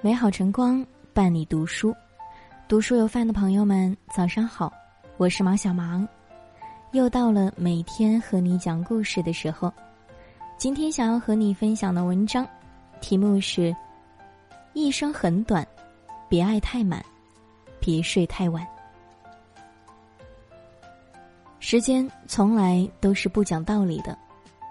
[0.00, 1.92] 美好晨光伴你读书，
[2.68, 4.72] 读书有饭的朋友们，早上好，
[5.16, 6.06] 我是毛小芒，
[6.92, 9.72] 又到了每天和你讲故事的时候。
[10.56, 12.46] 今天想要和你分享的文章，
[13.00, 13.74] 题目是：
[14.72, 15.66] 一生很短，
[16.28, 17.04] 别爱太满，
[17.80, 18.64] 别睡太晚。
[21.58, 24.16] 时间从来都是不讲道理的，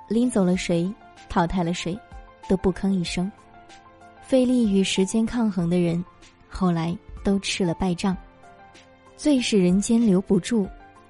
[0.08, 0.90] 拎走了谁，
[1.28, 2.00] 淘汰了谁，
[2.48, 3.30] 都不吭一声。
[4.28, 6.04] 费力与时间抗衡的人，
[6.50, 8.16] 后来都吃了败仗。
[9.16, 10.68] 最是人间留不住，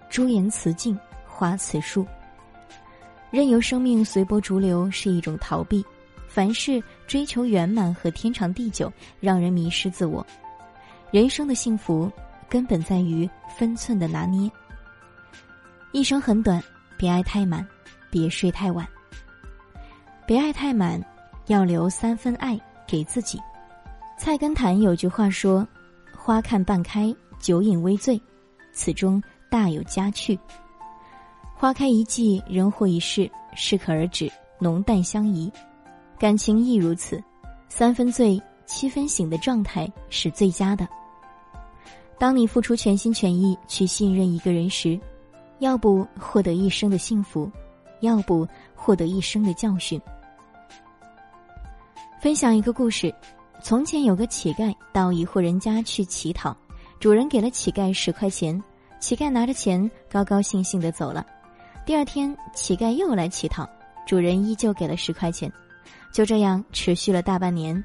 [0.07, 0.95] 朱颜辞镜
[1.25, 2.05] 花辞树。
[3.31, 5.83] 任由生命随波逐流是一种逃避，
[6.27, 10.23] 凡事追求圆满和天长地久，让人迷失自我。
[11.09, 12.11] 人生的幸福
[12.47, 14.47] 根本在于分寸的拿捏。
[15.91, 16.63] 一生很短，
[16.99, 17.67] 别爱太满，
[18.11, 18.87] 别睡太晚。
[20.27, 21.03] 别爱太满，
[21.47, 22.59] 要留三分爱。
[22.87, 23.37] 给自己，
[24.17, 25.67] 《菜根谭》有句话说
[26.17, 28.19] ：“花看半开，酒饮微醉，
[28.71, 29.21] 此中
[29.51, 30.39] 大有佳趣。”
[31.53, 35.51] 花开一季，人活一世，适可而止，浓淡相宜。
[36.17, 37.21] 感情亦如此，
[37.67, 40.87] 三分醉，七分醒的状态是最佳的。
[42.17, 44.99] 当你付出全心全意去信任一个人时，
[45.59, 47.51] 要不获得一生的幸福，
[47.99, 50.01] 要不获得一生的教训。
[52.19, 53.13] 分享一个故事：
[53.61, 56.57] 从前有个乞丐到一户人家去乞讨，
[56.99, 58.59] 主人给了乞丐十块钱，
[58.99, 61.23] 乞丐拿着钱高高兴兴的走了。
[61.85, 63.69] 第二天，乞丐又来乞讨，
[64.07, 65.51] 主人依旧给了十块钱，
[66.11, 67.81] 就这样持续了大半年。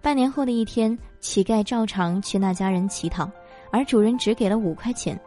[0.00, 3.28] 半年后的一天，乞丐照常去那家人乞讨，
[3.72, 5.20] 而主人只给了五块钱，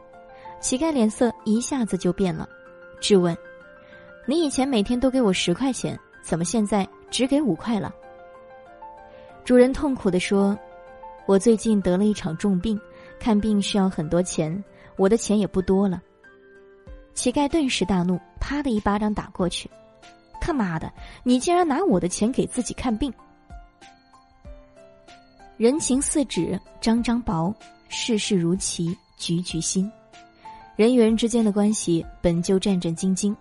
[0.62, 2.47] 乞丐脸色一下子就变了，
[3.02, 3.38] 质问
[4.25, 7.94] ：“你以前每天都给我十块钱，怎么现在只给五块了？”
[9.46, 10.58] 主人痛苦地说
[11.28, 12.81] ：“我最近得了一场重病，
[13.19, 14.52] 看病需要很多钱，
[14.97, 16.02] 我的钱也不多了。”
[17.14, 19.69] 乞丐顿时大怒，啪的一巴掌打过去
[20.42, 23.14] ：“他妈的，你竟然拿我的钱给自己看病！”
[25.58, 27.53] 人情似纸张张薄，
[27.88, 29.90] 世事如棋局局新。
[30.75, 33.34] 人与人之间的关系本就战战兢兢，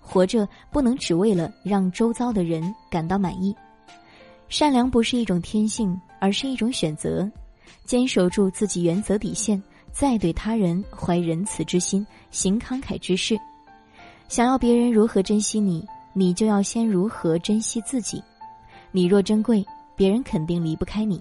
[0.00, 3.54] 活着不能只为了让周遭的人感到满意。
[4.52, 7.26] 善良不是一种天性，而是一种选择。
[7.86, 9.60] 坚守住自己原则底线，
[9.92, 13.34] 再对他人怀仁慈之心，行慷慨之事。
[14.28, 18.22] 想要别人如何珍惜你，你就要先如何珍惜自己。
[18.90, 19.64] 你若珍贵，
[19.96, 21.18] 别人肯定离不开你。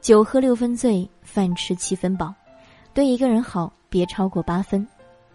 [0.00, 2.32] 酒喝六分醉，饭吃七分饱。
[2.94, 4.86] 对一个人好，别超过八分。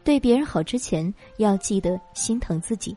[0.05, 2.95] 对别人好之前，要记得心疼自己。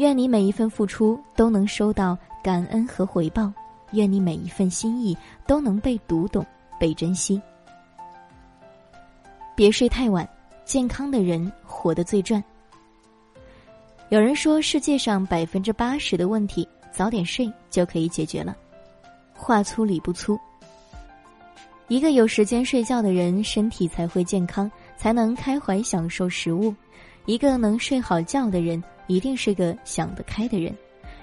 [0.00, 2.16] 愿你每一份付出都能收到。
[2.42, 3.52] 感恩和回报，
[3.92, 5.14] 愿你每一份心意
[5.46, 6.42] 都能被读懂、
[6.78, 7.38] 被珍惜。
[9.54, 10.26] 别睡太晚，
[10.64, 12.42] 健康的人活得最赚。
[14.08, 18.56] 有人说，世界上百分之八十的问题，早点睡就可以解决了。
[19.34, 20.40] 话粗理不粗。
[21.88, 26.74] 一个有时间睡觉的人，身体才会健康，才能开怀享受食物。
[27.26, 30.72] 一个能睡好觉的人，一定是个想得开的人。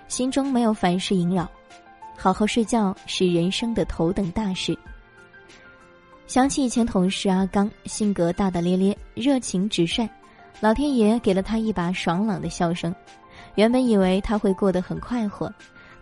[0.10, 1.50] 心中没有凡事萦绕，
[2.18, 4.78] 好好睡觉是人生的头等大事。
[6.28, 10.08] 想起以前同事阿刚，性格大大咧咧，热情直率，
[10.60, 12.94] 老天爷给了他一把爽朗的笑声。
[13.56, 15.52] 原本以为他会过得很快活，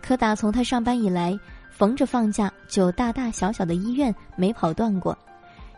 [0.02, 1.38] 可打从他上班以来，
[1.70, 5.16] 逢着放假就大大小小的医院没跑断过，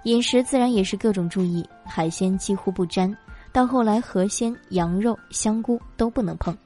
[0.04, 3.14] 饮食自然也是各种注意，海鲜几乎不沾，
[3.58, 6.56] 到后来河鲜、羊肉、香菇都不能碰。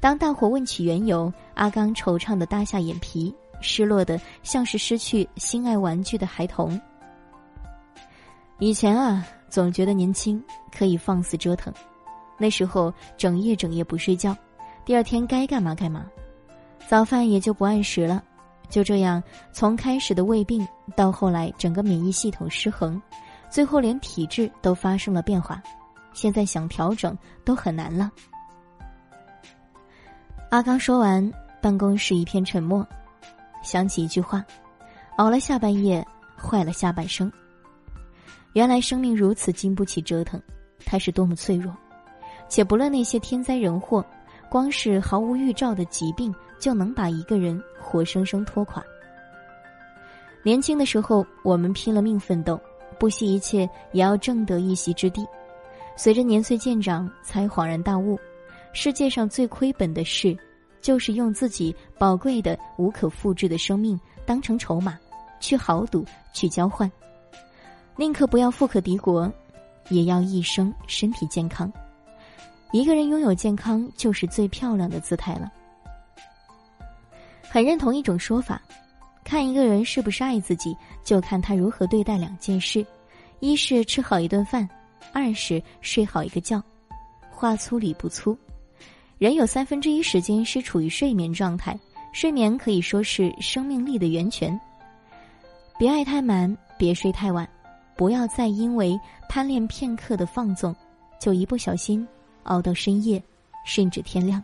[0.00, 6.80] 当大伙问起缘由，阿刚惆怅的耷下眼皮，失落的像是失去心爱玩具的孩童。
[8.58, 10.42] 以前啊，总觉得年轻
[10.76, 11.72] 可以放肆折腾，
[12.38, 14.36] 那时候整夜整夜不睡觉，
[14.84, 16.06] 第二天该干嘛干嘛，
[16.88, 18.20] 早饭也就不按时了。
[18.68, 19.22] 就这样，
[19.52, 23.00] 从开始的胃病到后来整个免疫系统失衡，
[23.48, 25.62] 最后连体质都发生了变化，
[26.16, 27.14] 现在想调整
[27.44, 28.10] 都很难了。
[30.48, 31.30] 阿刚说完，
[31.60, 32.86] 办公室一片沉默。
[33.62, 34.42] 想起一句话
[35.18, 36.02] ：“熬了下半夜，
[36.34, 37.30] 坏了下半生。”
[38.54, 40.40] 原来生命如此经不起折腾，
[40.86, 41.76] 它是多么脆弱。
[42.48, 44.02] 且不论那些天灾人祸，
[44.48, 48.82] 光是毫无预兆的疾病就能把一个人活生生拖垮。
[50.42, 52.58] 年轻的时候，我们拼了命奋斗，
[52.98, 55.26] 不惜一切也要挣得一席之地。
[55.96, 58.18] 随着年岁渐长，才恍然大悟。
[58.72, 60.36] 世界上最亏本的事，
[60.82, 64.98] 就是用自己宝贵的、无可复制的生命当成筹码，
[65.40, 66.04] 去豪赌，
[66.34, 66.90] 去交换。
[67.96, 69.32] 宁可不要富可敌国，
[69.88, 71.72] 也要一生身体健康。
[72.72, 75.50] 一个人拥有健康，就是最漂亮的姿态了。
[77.48, 78.60] 很认同一种说法，
[79.24, 82.84] 看一个人是不是爱自己，就看他如何对待两件事：
[83.40, 84.68] 一是吃好一顿饭，
[85.12, 86.62] 二是睡好一个觉。
[87.30, 88.36] 话粗理不粗，
[89.18, 91.78] 人有三分之一时间是处于睡眠状态，
[92.12, 94.58] 睡眠可以说是生命力的源泉。
[95.78, 97.46] 别爱太满，别睡太晚。
[97.94, 98.98] 不要再因为
[99.28, 100.74] 贪恋片刻的放纵，
[101.18, 102.06] 就一不小心
[102.42, 103.22] 熬到深夜，
[103.64, 104.42] 甚至天亮。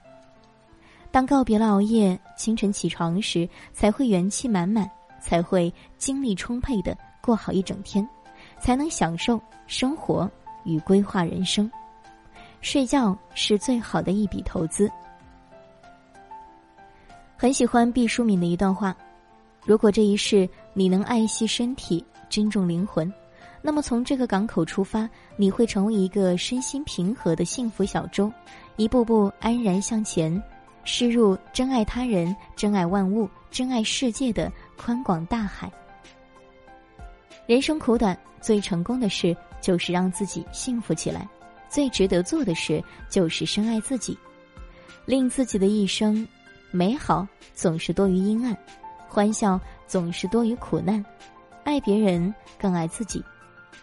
[1.11, 4.91] 当告别了熬夜，清晨起床时，才会元气满满，
[5.21, 8.07] 才会精力充沛的过好一整天，
[8.59, 10.31] 才能享受生活
[10.65, 11.71] 与规划人生。
[12.61, 14.91] 睡觉是最好的一笔投资。
[17.37, 18.97] 很喜欢毕淑敏的一段话：
[19.65, 23.13] 如果这一世你能爱惜身体，珍重灵魂。
[23.65, 28.33] 那么，从这个港口出发，你会成为一个身心平和的幸福小舟，
[28.77, 30.43] 一步步安然向前，
[30.85, 35.71] 驶入真爱他人、真爱万物、真爱世界的宽广大海。
[37.47, 41.23] 人生苦短，最成功的事就是让自己幸福起来；
[41.71, 44.19] 最值得做的事就是深爱自己，
[45.07, 46.27] 令自己的一生
[46.71, 48.55] 美好总是多于阴暗，
[49.09, 51.03] 欢笑总是多于苦难，
[51.65, 53.25] 爱别人更爱自己。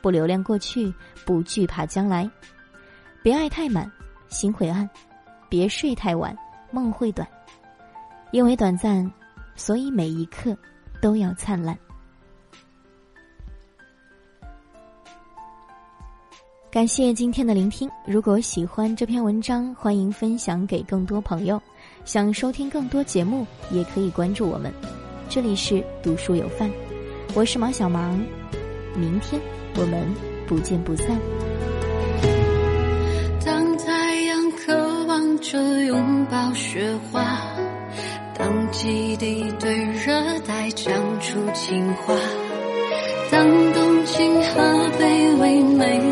[0.02, 0.94] 不留恋过去，
[1.26, 2.30] 不惧怕将来，
[3.22, 3.92] 别爱太满，
[4.30, 4.88] 心会暗；
[5.50, 6.38] 别睡太晚，
[6.72, 7.28] 梦会短。
[8.32, 9.12] 因为短暂，
[9.56, 10.56] 所以每一刻
[11.02, 11.78] 都要灿烂。
[16.72, 17.90] 感谢今天的聆听。
[18.06, 21.60] 如果喜欢这篇文章，欢迎分享给更多朋友。
[22.06, 24.72] 想收听更多节目，也可以关注我们。
[25.28, 26.70] 这里是读书有范，
[27.34, 28.22] 我是毛小芒。
[28.96, 29.42] 明天。
[29.78, 30.08] 我们
[30.48, 31.08] 不见不散。
[33.46, 37.40] 当太阳渴望着拥抱雪花，
[38.38, 39.74] 当基地对
[40.06, 42.14] 热带讲出情话，
[43.32, 46.09] 当东京和北纬没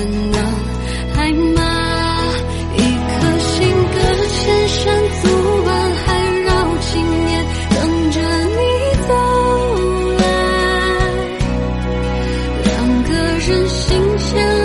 [0.00, 0.42] 还能
[1.14, 1.60] 爱吗？
[2.74, 4.80] 一颗心隔千山
[5.20, 5.28] 阻，
[5.66, 6.06] 万海
[6.46, 6.48] 绕
[6.80, 6.90] 青
[7.26, 7.78] 年，等
[8.10, 8.16] 着
[8.56, 8.60] 你
[9.06, 9.10] 走
[10.18, 10.22] 来。
[12.64, 12.68] 两
[13.04, 13.78] 个人心
[14.18, 14.59] 牵。